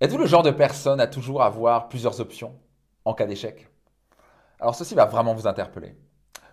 [0.00, 2.58] Êtes-vous le genre de personne à toujours avoir plusieurs options
[3.04, 3.68] en cas d'échec?
[4.58, 5.94] Alors ceci va vraiment vous interpeller.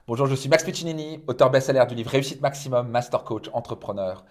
[0.06, 4.24] Bonjour, je suis Max Piccinini, auteur best-seller du livre Réussite Maximum, master coach, entrepreneur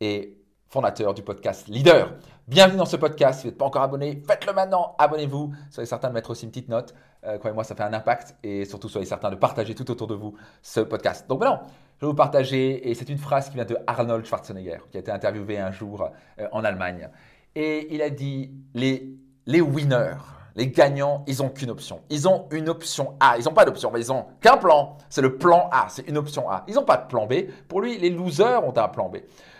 [0.00, 0.36] et
[0.68, 2.12] fondateur du podcast Leader.
[2.46, 3.40] Bienvenue dans ce podcast.
[3.40, 4.96] Si vous n'êtes pas encore abonné, faites-le maintenant.
[4.98, 5.54] Abonnez-vous.
[5.70, 6.94] Soyez certain de mettre aussi une petite note.
[7.24, 8.36] Euh, Croyez-moi, ça fait un impact.
[8.42, 11.26] Et surtout, soyez certain de partager tout autour de vous ce podcast.
[11.26, 11.62] Donc maintenant,
[11.96, 15.00] je vais vous partager, et c'est une phrase qui vient de Arnold Schwarzenegger, qui a
[15.00, 17.08] été interviewé un jour euh, en Allemagne.
[17.54, 19.14] Et il a dit, les,
[19.46, 20.16] les winners,
[20.56, 22.00] les gagnants, ils n'ont qu'une option.
[22.10, 23.38] Ils ont une option A.
[23.38, 24.96] Ils n'ont pas d'option, mais ils n'ont qu'un plan.
[25.08, 25.86] C'est le plan A.
[25.88, 26.64] C'est une option A.
[26.66, 27.34] Ils n'ont pas de plan B.
[27.68, 29.18] Pour lui, les losers ont un plan B.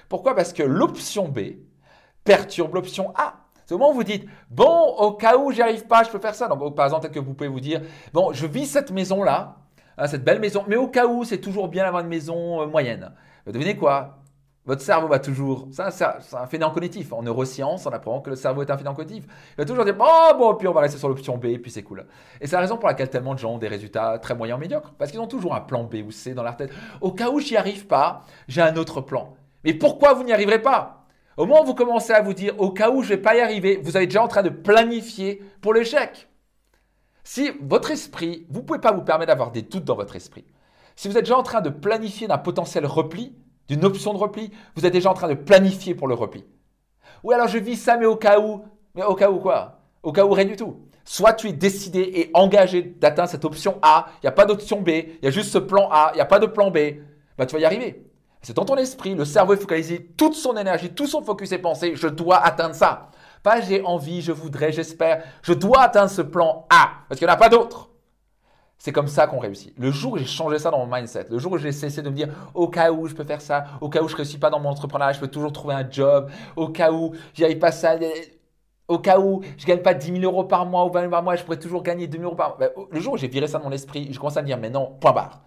[0.09, 0.35] Pourquoi?
[0.35, 1.39] Parce que l'option B
[2.25, 3.35] perturbe l'option A.
[3.65, 6.19] C'est au moment où vous dites, bon, au cas où j'y arrive pas, je peux
[6.19, 6.48] faire ça.
[6.48, 9.57] Donc, par exemple, que vous pouvez vous dire, bon, je vis cette maison-là,
[9.98, 12.67] hein, cette belle maison, mais au cas où, c'est toujours bien d'avoir une maison euh,
[12.67, 13.12] moyenne.
[13.47, 14.18] Devinez quoi?
[14.69, 16.05] Votre cerveau va toujours, ça, c'est
[16.37, 17.15] un phénomène cognitif.
[17.15, 19.25] En neurosciences, on apprend que le cerveau est un phénomène cognitif.
[19.53, 21.83] Il va toujours dire, oh bon, puis on va rester sur l'option B, puis c'est
[21.83, 22.05] cool.
[22.39, 24.92] Et c'est la raison pour laquelle tellement de gens ont des résultats très moyens, médiocres.
[24.98, 26.70] Parce qu'ils ont toujours un plan B ou C dans leur tête.
[27.01, 29.33] Au cas où j'y arrive pas, j'ai un autre plan.
[29.65, 31.07] Mais pourquoi vous n'y arriverez pas?
[31.39, 33.37] Au moment où vous commencez à vous dire, au cas où je ne vais pas
[33.37, 36.29] y arriver, vous êtes déjà en train de planifier pour l'échec.
[37.25, 40.45] Si votre esprit, vous ne pouvez pas vous permettre d'avoir des doutes dans votre esprit.
[40.95, 43.35] Si vous êtes déjà en train de planifier d'un potentiel repli,
[43.69, 46.44] d'une option de repli, vous êtes déjà en train de planifier pour le repli.
[47.22, 48.64] Ou alors je vis ça, mais au cas où.
[48.94, 49.80] Mais au cas où quoi?
[50.02, 50.80] Au cas où rien du tout.
[51.05, 54.80] Soit tu es décidé et engagé d'atteindre cette option A, il n'y a pas d'option
[54.80, 56.78] B, il y a juste ce plan A, il n'y a pas de plan B,
[57.39, 58.05] bah, tu vas y arriver.
[58.42, 61.58] C'est dans ton esprit, le cerveau est focalisé toute son énergie, tout son focus est
[61.58, 63.11] pensé, je dois atteindre ça.
[63.42, 67.33] Pas j'ai envie, je voudrais, j'espère, je dois atteindre ce plan A, parce qu'il n'y
[67.33, 67.89] en a pas d'autre.
[68.79, 69.77] C'est comme ça qu'on réussit.
[69.77, 72.11] Le jour où j'ai changé ça dans mon mindset, le jour où j'ai cessé de
[72.11, 74.39] me dire au cas où je peux faire ça, au cas où je ne réussis
[74.39, 77.59] pas dans mon entrepreneuriat, je peux toujours trouver un job, au cas où j'y arrive
[77.59, 77.97] pas ça,
[78.87, 81.25] au cas où je gagne pas 10 000 euros par mois ou 20 000 par
[81.25, 82.59] mois, je pourrais toujours gagner 2 000 euros par mois.
[82.59, 84.59] Ben, le jour où j'ai viré ça de mon esprit, je commence à me dire
[84.59, 85.42] mais non, point barre.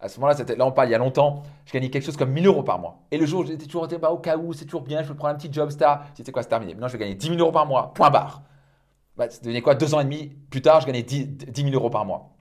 [0.00, 2.16] À ce moment-là, c'était, là on parle il y a longtemps, je gagnais quelque chose
[2.16, 2.98] comme 1000 euros par mois.
[3.12, 5.14] Et le jour où j'étais toujours bah, au cas où, c'est toujours bien, je peux
[5.14, 6.04] prendre un petit job star.
[6.14, 6.74] C'était quoi, c'est terminé.
[6.74, 8.42] Maintenant, je vais gagner 10 000 euros par mois, point barre.
[9.16, 11.88] Bah, ça devenait quoi Deux ans et demi plus tard, je gagnais 10 000 euros
[11.88, 12.31] par mois.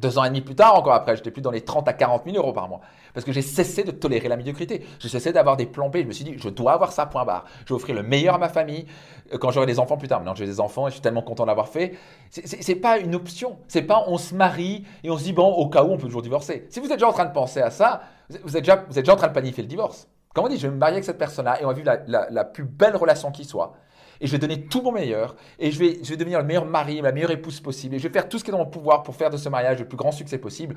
[0.00, 2.24] Deux ans et demi plus tard, encore après, j'étais plus dans les 30 à 40
[2.24, 2.80] 000 euros par mois.
[3.12, 4.84] Parce que j'ai cessé de tolérer la médiocrité.
[4.98, 5.98] J'ai cessé d'avoir des plans B.
[5.98, 7.44] Je me suis dit, je dois avoir ça, point barre.
[7.60, 8.86] Je vais offrir le meilleur à ma famille
[9.32, 10.18] euh, quand j'aurai des enfants plus tard.
[10.18, 11.94] Maintenant, j'ai des enfants et je suis tellement content d'avoir fait.
[12.30, 13.56] C'est pas une option.
[13.68, 16.06] C'est pas on se marie et on se dit, bon, au cas où, on peut
[16.06, 16.66] toujours divorcer.
[16.70, 18.02] Si vous êtes déjà en train de penser à ça,
[18.42, 20.08] vous êtes déjà, vous êtes déjà en train de planifier le divorce.
[20.34, 22.28] Quand on dit, je vais me marier avec cette personne-là et on va vivre la,
[22.28, 23.76] la plus belle relation qui soit
[24.20, 26.64] et je vais donner tout mon meilleur et je vais, je vais devenir le meilleur
[26.64, 28.66] mari, la meilleure épouse possible et je vais faire tout ce qui est dans mon
[28.66, 30.76] pouvoir pour faire de ce mariage le plus grand succès possible.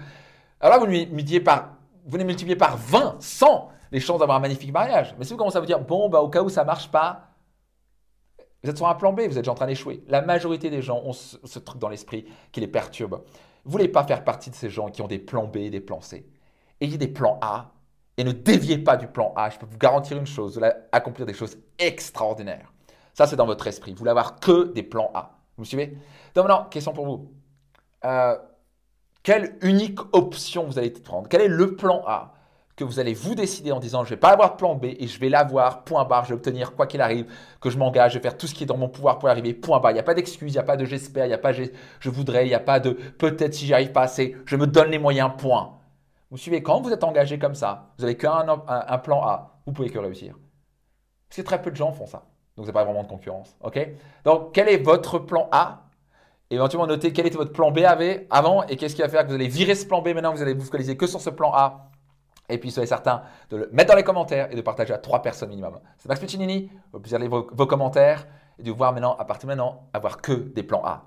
[0.60, 4.74] Alors là, vous multipliez par, vous multipliez par 20, 100 les chances d'avoir un magnifique
[4.74, 5.16] mariage.
[5.18, 7.28] Mais si vous commencez à vous dire, bon, bah, au cas où ça marche pas,
[8.64, 10.04] vous êtes sur un plan B, vous êtes déjà en train d'échouer.
[10.08, 13.24] La majorité des gens ont ce, truc dans l'esprit qui les perturbe.
[13.64, 15.80] Vous voulez pas faire partie de ces gens qui ont des plans B et des
[15.80, 16.28] plans C.
[16.82, 17.72] Ayez des plans A
[18.18, 19.50] et ne déviez pas du plan A.
[19.50, 22.74] Je peux vous garantir une chose, vous allez accomplir des choses extraordinaires.
[23.18, 23.94] Ça, c'est dans votre esprit.
[23.94, 25.40] Vous voulez avoir que des plans A.
[25.58, 25.98] Vous me suivez?
[26.36, 27.32] Donc maintenant, question pour vous.
[28.06, 28.38] Euh,
[29.24, 31.28] quelle unique option vous allez prendre?
[31.28, 32.36] Quel est le plan A
[32.76, 35.08] que vous allez vous décider en disant je vais pas avoir de plan B et
[35.08, 37.26] je vais l'avoir, point barre, je vais obtenir quoi qu'il arrive,
[37.60, 39.32] que je m'engage, je vais faire tout ce qui est dans mon pouvoir pour y
[39.32, 39.92] arriver, point barre.
[39.92, 41.54] Il n'y a pas d'excuse, il n'y a pas de j'espère, il n'y a pas
[41.54, 44.56] de je voudrais, il n'y a pas de peut-être si j'y arrive pas assez, je
[44.56, 45.80] me donne les moyens, point.
[46.30, 49.74] Vous suivez, quand vous êtes engagé comme ça, vous n'avez qu'un un, plan A, vous
[49.74, 50.36] pouvez que réussir.
[51.28, 52.28] Parce que très peu de gens font ça.
[52.58, 53.56] Donc, ce n'est pas vraiment de concurrence.
[54.26, 55.84] Donc, quel est votre plan A?
[56.50, 57.80] Éventuellement, notez quel était votre plan B
[58.30, 59.24] avant et qu'est-ce qui va faire?
[59.24, 61.30] Que vous allez virer ce plan B maintenant, vous allez vous focaliser que sur ce
[61.30, 61.90] plan A.
[62.50, 65.22] Et puis, soyez certain de le mettre dans les commentaires et de partager à trois
[65.22, 65.80] personnes minimum.
[65.98, 66.72] C'est Max Piccinini.
[66.94, 68.26] Vous pouvez lire vos, vos commentaires
[68.58, 71.04] et de voir maintenant, à partir de maintenant, avoir que des plans A.